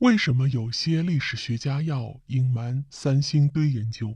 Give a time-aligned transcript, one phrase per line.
[0.00, 4.14] 为什么有些历史学家要隐瞒三星堆研究？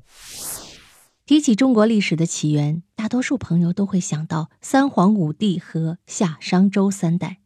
[1.25, 7.39] 提起中国历史的起源，大多数朋友都会想到三皇五帝和夏商周三代。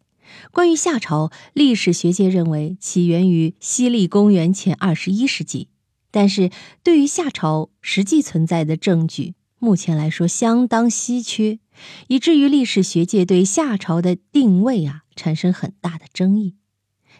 [0.51, 5.69] 关于夏朝，历史学界认为起源于西历公元前二十一世纪，
[6.11, 6.51] 但是
[6.83, 11.61] 对于夏朝实际存在的证据，目前来说相当稀缺，
[12.09, 16.57] 以至于历史学界对夏朝的定位啊产生很大的争议。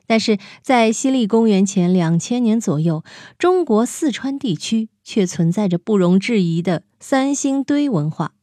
[0.07, 3.05] 但是在西历公元前两千年左右，
[3.39, 8.35] 中国四川地区却存在着不容置疑的三星堆文化。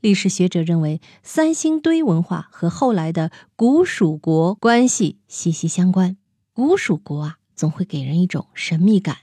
[0.00, 6.16] 历史学者认为，三星堆文化和后来的古蜀国关系息息相关。
[6.54, 9.18] 古蜀国啊，总会给人一种神秘感。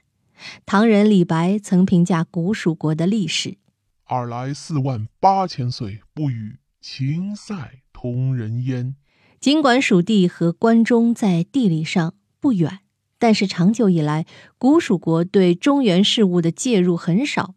[0.65, 3.57] 唐人李白曾评价古蜀国的历史
[4.05, 8.95] ：“尔来四万八千岁，不与秦塞同人烟。”
[9.43, 12.79] 尽管蜀地和关中在地理上不远，
[13.19, 14.25] 但是长久以来，
[14.57, 17.53] 古蜀国对中原事务的介入很少。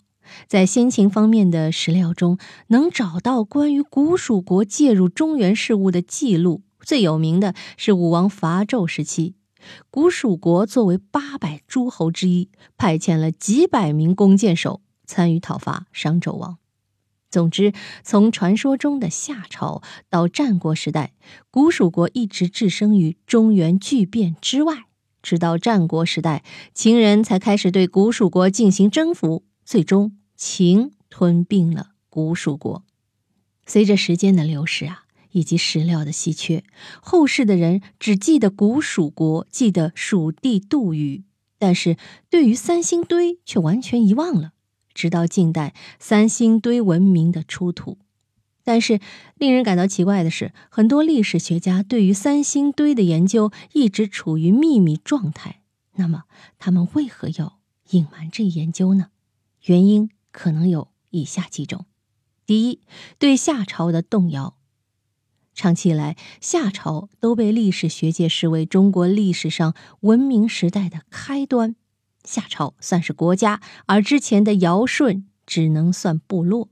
[0.48, 2.38] 在先秦方面的史料中，
[2.70, 9.36] 能找到关于古蜀国介入中原事务的记录，最有名的是武王伐纣时期，
[9.88, 16.58] 古蜀国作为八百诸侯之一，派遣了几百名弓箭手参与讨伐商纣王。
[17.30, 21.12] 总之，从传说中的夏朝到战国时代，
[21.50, 24.84] 古蜀国一直置身于中原巨变之外。
[25.22, 32.84] 直到战国时代，秦人才开始对古蜀国进行征服，最终秦吞并了古蜀国。
[33.66, 36.62] 随着时间的流逝啊，以及史料的稀缺，
[37.02, 41.24] 后世的人只记得古蜀国，记得蜀地杜宇，
[41.58, 41.96] 但是
[42.30, 44.52] 对于三星堆却完全遗忘了。
[44.96, 47.98] 直到近代三星堆文明的出土，
[48.64, 48.98] 但是
[49.36, 55.60] 令人感到奇怪的是，很多历史学家对于三星堆的研究一直处于秘密状态。
[55.96, 56.24] 那么，
[56.58, 57.58] 他们为何要
[57.90, 59.08] 隐瞒这一研究呢？
[59.66, 61.84] 原因可能有以下几种：
[62.46, 62.80] 第一，
[63.18, 64.56] 对夏朝的动摇。
[65.54, 71.76] 长期以来，夏朝都被历史学界视为中国历史上文明时代的开端。
[72.26, 76.68] 夏朝算是国家，而之前的尧舜只能算部落。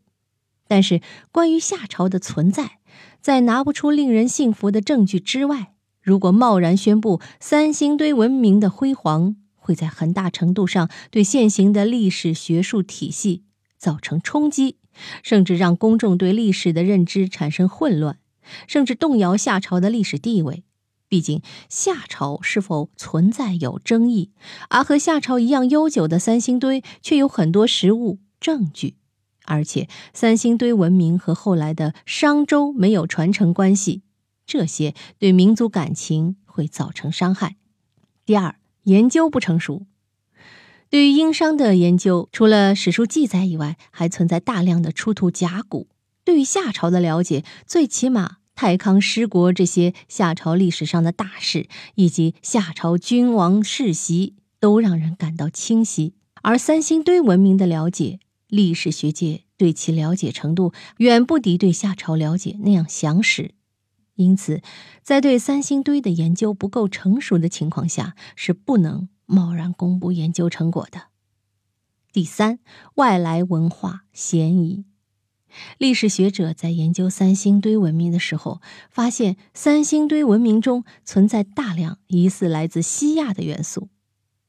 [0.67, 1.01] 但是，
[1.31, 2.79] 关于夏朝的存在，
[3.21, 13.45] 在拿不出令人信服的证据之外，如果贸然宣布三星堆文明的辉煌，会在很大程度上对现行的历史学术体系
[13.79, 14.77] 造成冲击，
[15.23, 18.19] 甚至让公众对历史的认知产生混乱，
[18.67, 20.65] 甚至动摇夏朝的历史地位。
[21.15, 24.33] 毕竟夏朝是否存在有争议，
[24.69, 28.97] 而和夏朝一样悠久的三星堆却有很多实物证据，
[29.45, 34.03] 而且三星堆文明和后来的商周没有传承关系，
[34.45, 37.55] 这些对民族感情会造成伤害。
[38.27, 39.87] 第二，研究不成熟。
[40.91, 45.87] 对于殷商的研究，除了史书记载以外，还存在大量的出土甲骨。
[46.25, 48.39] 对于夏朝的了解，最起码。
[48.55, 56.15] 太康失国这些夏朝历史上的大事，以及夏朝君王世袭，都让人感到清晰。
[56.43, 63.55] 而三星堆文明的了解，历史学界对其了解程度远不敌对夏朝了解那样详实。
[64.17, 64.63] 因此，
[65.03, 71.09] 在对三星堆的研究不够成熟的情况下，是不能贸然公布研究成果的。
[72.13, 72.61] 第三，
[72.95, 74.85] 外来文化嫌疑。
[75.79, 78.61] 历史学者在研究三星堆文明的时候，
[78.91, 83.89] 发现三星堆文明中存在大量疑似来自西亚的元素。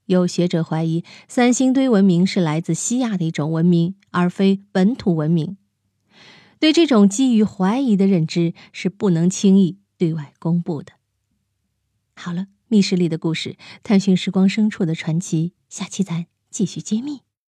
[0.05, 5.57] 有学者怀疑，三星堆文明是来自西亚的一种文明，而非本土文明。
[6.59, 10.93] 对这种基于怀疑的认知，是不能轻易对外公布的。
[12.15, 17.24] 好了，密室里的故事，探寻时光深处的传奇，下期咱继续揭秘。